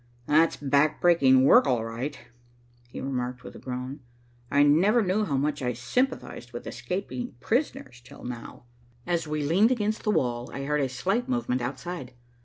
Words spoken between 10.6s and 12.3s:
heard a slight movement outside.